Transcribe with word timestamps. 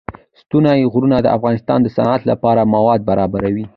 ستوني 0.41 0.79
غرونه 0.93 1.17
د 1.21 1.27
افغانستان 1.37 1.79
د 1.81 1.87
صنعت 1.95 2.21
لپاره 2.31 2.69
مواد 2.75 2.99
برابروي. 3.09 3.65